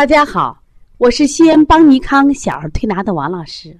[0.00, 0.62] 大家好，
[0.96, 3.78] 我是西安邦尼康小儿推拿的王老师，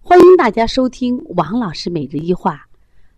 [0.00, 2.68] 欢迎大家收听王老师每日一话。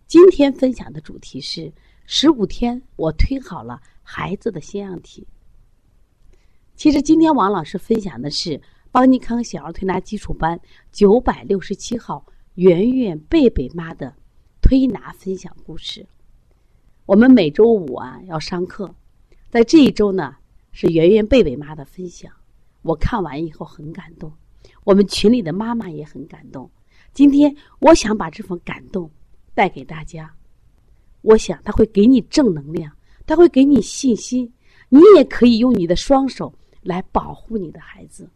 [0.05, 1.73] 今天分享的主题是
[2.05, 5.25] 十五天我推好了孩子的腺样体。
[6.75, 8.61] 其实今天王老师分享的是
[8.91, 10.59] 邦尼康小儿推拿基础班
[10.91, 12.23] 九百六十七号
[12.53, 14.13] 圆圆贝贝妈的
[14.61, 16.05] 推拿分享故事。
[17.07, 18.93] 我们每周五啊要上课，
[19.49, 20.35] 在这一周呢。
[20.75, 22.33] 是圆圆贝贝妈的分享，
[22.83, 24.31] 我看完以后很感动，
[24.83, 26.69] 我们群里的妈妈也很感动。
[27.13, 29.09] 今天我想把这份感动
[29.53, 30.31] 带给大家，
[31.21, 34.51] 我想他会给你正能量，他会给你信心，
[34.89, 38.29] 你也可以用你的双手来保护你的孩子。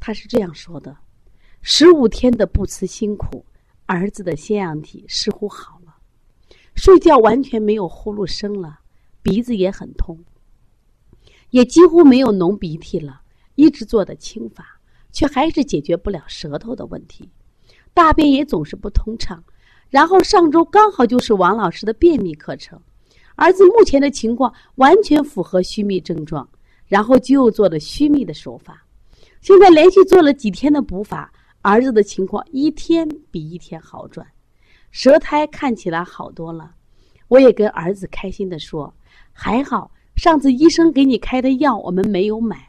[0.00, 0.96] 他是这样说的：
[1.62, 3.44] 十五天的不辞辛苦，
[3.86, 5.94] 儿子的腺样体似乎好了，
[6.74, 8.80] 睡觉完全没有呼噜声了，
[9.22, 10.18] 鼻子也很通。
[11.50, 13.22] 也几乎没有浓鼻涕了，
[13.56, 14.78] 一直做的清法，
[15.10, 17.28] 却还是解决不了舌头的问题，
[17.92, 19.42] 大便也总是不通畅。
[19.90, 22.80] 然后上周刚好就是王老师的便秘课程，
[23.34, 26.48] 儿子目前的情况完全符合虚秘症状，
[26.86, 28.84] 然后就又做了虚秘的手法。
[29.40, 34.26] 现在连续做了几天的补法，儿子的情况一天比一天好转，
[34.90, 36.72] 舌苔看起来好多了。
[37.28, 38.92] 我也跟儿子开心的说
[39.32, 42.65] ：“还好。”上次医生给你开的药，我们没有买。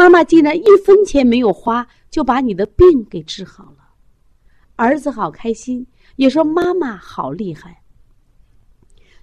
[0.00, 3.90] 妈妈竟然一分钱没有花，就把你的病给治好了。
[4.76, 7.82] 儿子好开心，也说妈妈好厉害。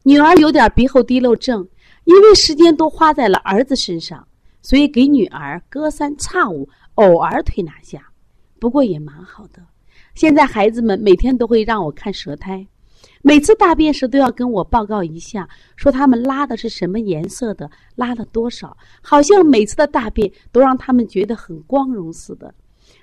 [0.04, 1.68] 女儿有点鼻后滴漏症，
[2.04, 4.28] 因为时间都花在了儿子身上，
[4.62, 8.12] 所以给女儿隔三差五偶尔推拿下，
[8.60, 9.66] 不过也蛮好的。
[10.14, 12.64] 现在孩子们每天都会让我看舌苔。
[13.22, 22.54] 每次大便时都要跟我报告一下，说他们拉的是什么颜色的，拉了多少，好像每次的大便都让他们觉得很光荣似的。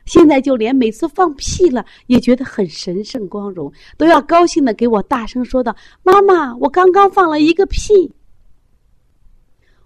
[0.07, 8.13] 现在就连每次放屁了，也觉得很神圣光荣，都要高兴的给我大声说道：“妈妈，我刚刚放了一个屁。”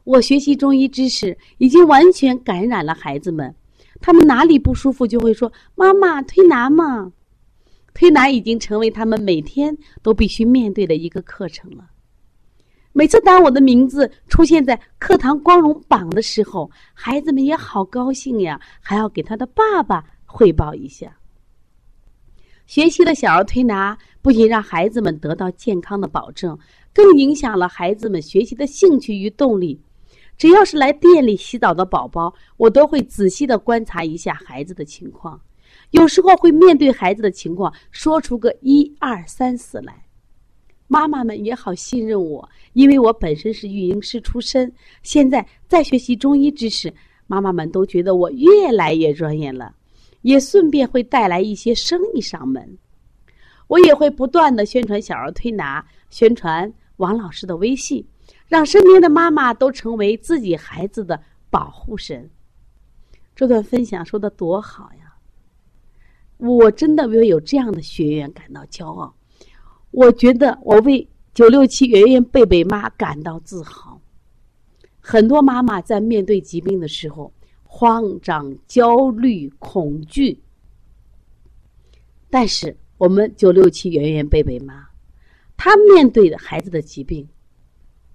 [0.04, 3.54] 我学习中医知识已经完全感染了孩子们，
[4.00, 7.12] 他们哪里不舒服就会说：“妈妈，推拿嘛。”
[7.98, 11.84] 推拿已经成为他们每天都必须面对的一个课程了。
[12.92, 21.18] 每次当我的名字出现在课堂光荣榜的时候，孩子们也好高兴呀，还要给他的爸爸汇报一下。
[22.68, 26.56] 学习了小儿推拿，不仅让孩子们得到健康的保证，
[26.94, 29.80] 更影响了孩子们学习的兴趣与动力。
[30.36, 35.40] 只要是来店里洗澡的宝宝，我都会仔细的观察一下孩子的情况。
[35.90, 40.04] 有时候会面对孩子的情况，说出个一二三四来。
[40.86, 46.92] 妈妈们也好信任我，因为我本身是育婴师出身，现在在学习中医知识，
[47.26, 49.74] 妈妈们都觉得我越来越专业了，
[50.22, 52.78] 也顺便会带来一些生意上门。
[53.66, 58.02] 我也会不断的宣传小儿推拿，宣传王老师的微信，
[58.46, 62.30] 让身边的妈妈都成为自己孩子的保护神。
[63.36, 65.07] 这段分享说的多好呀！
[66.38, 69.14] 我真的为有这样的学员感到骄傲，
[69.90, 74.00] 我觉得我为九六七圆圆贝贝妈感到自豪。
[75.00, 77.32] 很多妈妈在面对疾病的时候
[77.64, 80.40] 慌张、焦虑、恐惧，
[82.30, 84.86] 但是我们九六七圆圆贝贝妈，
[85.56, 87.26] 她面对的孩子的疾病，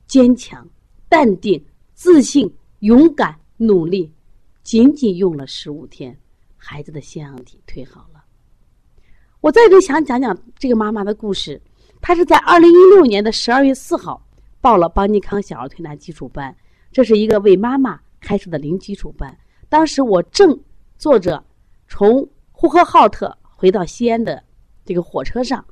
[0.06, 0.68] 坚强、
[1.10, 1.64] 淡定、
[1.94, 4.12] 自信、勇敢、努力，
[4.62, 6.18] 仅仅用了十五天，
[6.56, 8.13] 孩子的腺样体退好了。
[9.44, 11.62] 我在这想讲讲这个妈妈的故事。
[12.00, 14.26] 她是在二零一六年的十二月四号
[14.62, 16.56] 报了邦尼康小儿推拿基础班，
[16.94, 19.38] 这是一个为妈妈开设的零基础班。
[19.68, 20.58] 当时我正
[20.98, 21.44] 坐着
[21.90, 24.42] 从呼和浩特回到西安的
[24.86, 25.64] 这个火车上，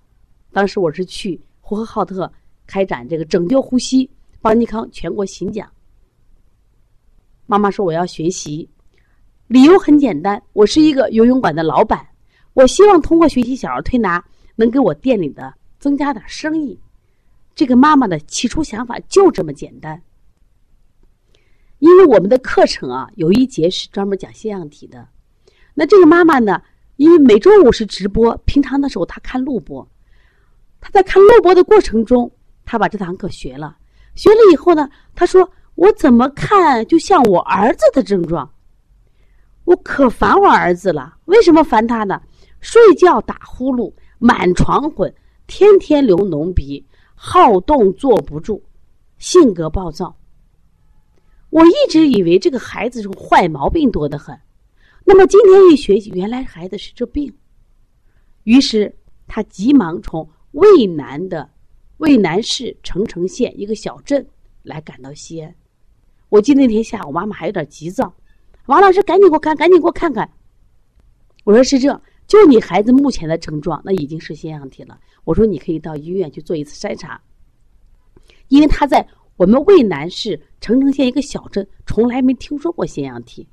[0.52, 2.30] 当时我是去呼和浩特
[2.68, 4.10] 开展这个拯救呼吸
[4.42, 5.66] 邦尼康全国巡讲。
[7.46, 8.70] 妈妈说我要学习，
[9.48, 12.06] 理由很简单，我是一个游泳馆的老板。
[12.53, 14.24] 我希望通过学习小儿推拿，
[14.56, 16.80] 能给我店里的增加点生意。
[17.56, 20.01] 这个妈妈的起初想法就这么简单。
[21.80, 25.07] 因为我们的课程啊，有一节是专门讲腺样体的。
[25.74, 26.62] 那这个妈妈呢，
[26.98, 29.88] 因为每周五是直播，平常的时候她看录播。
[30.80, 32.31] 她在看录播的过程中，
[32.65, 33.77] 她把这堂课学了。
[34.15, 38.51] 学了以后呢，她说：“我怎么看就像我儿子的症状？
[39.63, 41.18] 我可烦我儿子了。
[41.25, 42.21] 为什么烦他呢？”
[42.62, 45.13] 睡觉打呼噜，满床滚，
[45.48, 46.86] 天天流脓鼻，
[47.16, 48.62] 好动坐不住，
[49.18, 50.16] 性格暴躁。
[51.50, 54.40] 我一直以为这个孩子是坏毛病多得很，
[55.04, 57.34] 那么今天一学习，原来孩子是这病。
[58.44, 58.96] 于是
[59.28, 61.50] 他急忙从渭南的
[61.98, 64.25] 渭南市澄城县一个小镇
[64.64, 65.54] 来赶到西安。
[66.30, 68.14] 我记得那天下午，妈妈还有点急躁，
[68.68, 70.31] 王老师赶紧给我看，赶紧给我看看。
[71.44, 74.98] 我说是这，就你孩子目前的症状，那已经是腺样体了。
[75.25, 77.22] 我说你可以到医院去做一次筛查，
[78.48, 79.06] 因为他在。
[79.38, 83.48] 我们渭南市澄城县一个小镇，从来没听说过腺样体。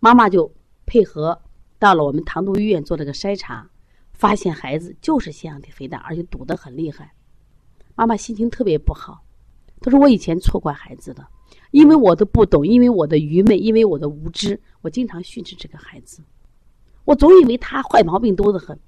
[0.00, 0.52] 妈妈就
[0.84, 1.40] 配合
[1.78, 3.70] 到了我们唐都医院做了个筛查，
[4.12, 7.14] 发现孩子就是腺样体肥大，而且堵得很厉害。
[7.94, 9.24] 妈妈心情特别不好，
[9.80, 11.26] 她说：“我以前错怪孩子了，
[11.70, 16.22] 因为我的不懂，因为我的愚昧，因为我的无知，我经常训斥这个孩子。
[17.08, 18.78] 我总以为他坏毛病多得很，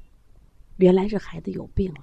[0.76, 2.02] 原来是孩子有病了。”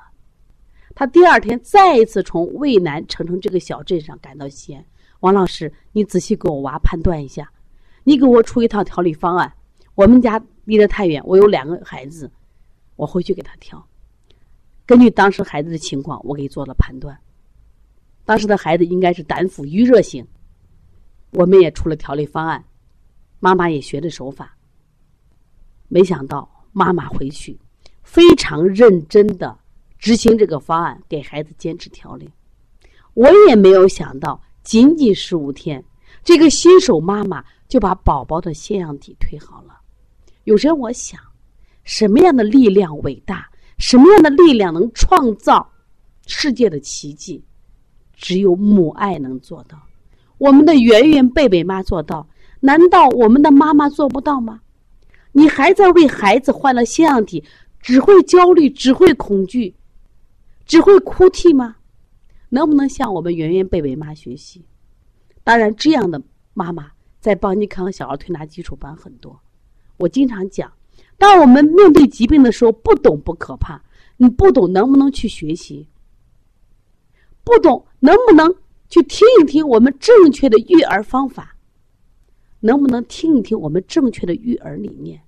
[0.95, 4.83] 他第二天再一次从渭南澄城这个小镇上赶到西安。
[5.19, 7.51] 王老师，你仔细给我娃判断一下，
[8.03, 9.53] 你给我出一套调理方案。
[9.93, 12.31] 我们家离得太远，我有两个孩子，
[12.95, 13.87] 我回去给他调。
[14.87, 17.15] 根据当时孩子的情况，我给做了判断。
[18.25, 20.27] 当时的孩子应该是胆腑郁热型，
[21.33, 22.65] 我们也出了调理方案，
[23.39, 24.56] 妈妈也学的手法。
[25.87, 27.57] 没想到妈妈回去
[28.03, 29.57] 非常认真的。
[29.99, 32.29] 执行这个方案，给孩子坚持调理。
[33.15, 35.83] 我也没有想到，仅仅十五天，
[36.23, 39.79] 这个新手妈妈就把宝宝的腺样体推好了。
[40.43, 41.19] 有时候我想，
[41.83, 43.49] 什么样的力量伟大？
[43.79, 45.67] 什么样的力量能创造
[46.27, 47.43] 世界的奇迹？
[48.13, 49.79] 只有母爱能做到。
[50.37, 52.27] 我们的圆圆贝贝妈做到，
[52.59, 54.61] 难道我们的妈妈做不到吗？
[55.37, 57.43] 你还在为孩子患了腺样体，
[57.79, 59.75] 只会焦虑，只会恐惧。
[60.65, 61.75] 只会哭泣吗？
[62.49, 64.65] 能不能向我们圆圆贝贝妈学习？
[65.43, 66.19] 当然，这样的
[66.55, 66.89] 妈妈
[67.19, 69.39] 在邦尼康小儿推拿基础班很多。
[69.97, 70.73] 我经常讲，
[71.19, 73.79] 当我们面对疾病的时候，不懂不可怕，
[74.17, 75.87] 你不懂能不能去学习？
[77.43, 78.51] 不懂能不能
[78.89, 81.55] 去听一听我们正确的育儿方法？
[82.61, 85.21] 能不能听一听我们正确的育儿理念？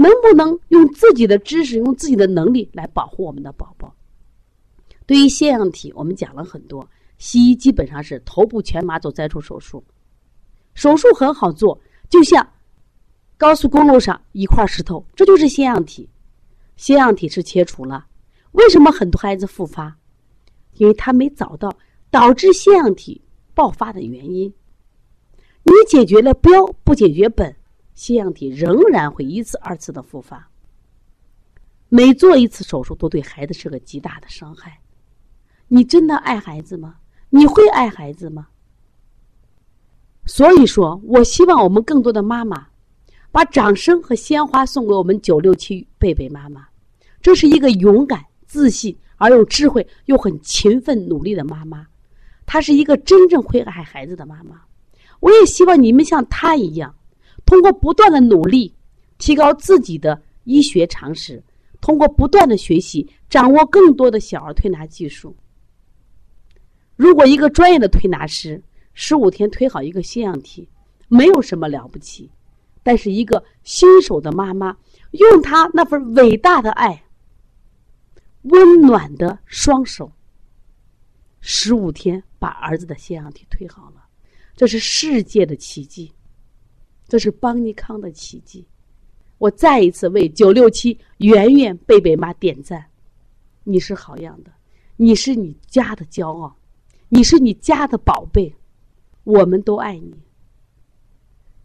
[0.00, 3.92] 能不能用自己的知识、用自己的能力来保护我们的宝宝？
[5.06, 6.88] 对于腺样体，我们讲了很多。
[7.18, 9.82] 西医基本上是头部全麻走摘除手术，
[10.74, 11.76] 手术很好做，
[12.08, 12.48] 就像
[13.36, 16.08] 高速公路上一块石头，这就是腺样体。
[16.76, 18.06] 腺样体是切除了，
[18.52, 19.98] 为什么很多孩子复发？
[20.74, 21.76] 因为他没找到
[22.08, 23.20] 导致腺样体
[23.52, 24.54] 爆发的原因。
[25.64, 27.52] 你解决了标，不解决本。
[27.98, 30.48] 腺样体仍然会一次、二次的复发。
[31.88, 34.78] 每做一次手术，都对孩子是个极大的伤害。
[35.66, 36.94] 你真的爱孩子吗？
[37.28, 38.46] 你会爱孩子吗？
[40.26, 42.68] 所以说，我希望我们更多的妈妈，
[43.32, 46.68] 把掌声和鲜花送给我们九六七贝贝妈妈。
[47.20, 51.84] 这是一个勇敢、自信而又智慧又很勤奋努力的妈妈。
[52.46, 54.62] 她是一个真正会爱孩子的妈妈。
[55.18, 56.94] 我也希望你们像她一样。
[57.48, 58.74] 通过不断的努力，
[59.16, 61.42] 提高自己的医学常识；
[61.80, 65.34] 通过不断的学习，掌握更多的小儿推拿技术。
[66.94, 68.62] 如果一个专业的推拿师
[68.92, 70.68] 十五天推好一个腺样体，
[71.08, 72.28] 没有什么了不起；
[72.82, 74.76] 但是一个新手的妈妈，
[75.12, 77.02] 用她那份伟大的爱、
[78.42, 80.12] 温暖的双手，
[81.40, 84.04] 十五天把儿子的腺样体推好了，
[84.54, 86.12] 这是世界的奇迹。
[87.08, 88.66] 这是邦尼康的奇迹，
[89.38, 92.84] 我再一次为九六七圆圆贝贝妈点赞。
[93.64, 94.52] 你是好样的，
[94.96, 96.54] 你是你家的骄傲，
[97.08, 98.54] 你是你家的宝贝，
[99.24, 100.14] 我们都爱你。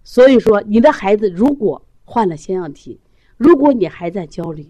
[0.05, 2.99] 所以说，你的孩子如果患了腺样体，
[3.35, 4.69] 如果你还在焦虑，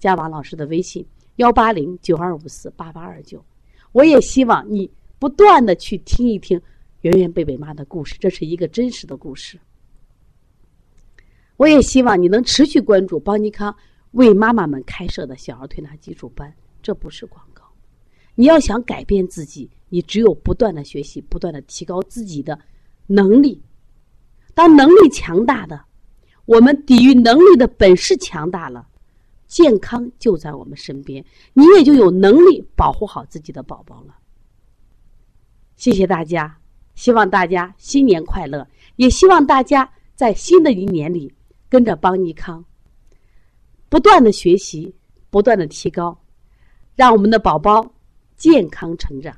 [0.00, 1.06] 加王老师的微信
[1.36, 3.44] 幺八零九二五四八八二九。
[3.92, 6.60] 我也希望你不断的去听一听
[7.02, 9.58] 圆圆贝贝妈的故事，这是一个真实的故事。
[11.58, 13.74] 我也希望你能持续关注邦尼康
[14.12, 17.64] 为妈妈们开设的小儿推拿基础班，这不是广告。
[18.36, 22.56] 你要想改变自己，你只有不断的学习，不断的提高自己的
[23.08, 23.60] 能力。
[24.54, 25.84] 当能力强大的，
[26.46, 28.86] 我们抵御能力的本事强大了，
[29.48, 31.24] 健康就在我们身边，
[31.54, 34.14] 你也就有能力保护好自己的宝宝了。
[35.74, 36.56] 谢谢大家，
[36.94, 41.32] 希望大家新年快乐，也希望大家在新的一年里。
[41.68, 42.64] 跟着邦尼康，
[43.88, 44.94] 不断的学习，
[45.30, 46.18] 不断的提高，
[46.94, 47.92] 让我们的宝宝
[48.36, 49.36] 健康成长。